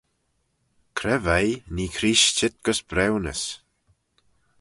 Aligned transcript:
Cre 0.97 1.15
veih 1.25 1.53
nee 1.75 1.91
Creest 1.95 2.31
çheet 2.37 2.55
gys 2.63 2.79
briwnys? 2.89 3.41